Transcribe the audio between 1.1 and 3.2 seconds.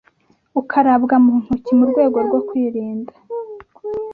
mu ntoki mu rwego rwo kwirinda